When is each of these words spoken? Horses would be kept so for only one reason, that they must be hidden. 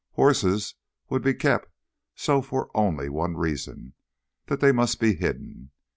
Horses 0.13 0.73
would 1.09 1.21
be 1.21 1.35
kept 1.35 1.71
so 2.15 2.41
for 2.41 2.71
only 2.75 3.07
one 3.07 3.37
reason, 3.37 3.93
that 4.47 4.59
they 4.59 4.71
must 4.71 4.99
be 4.99 5.13
hidden. 5.13 5.69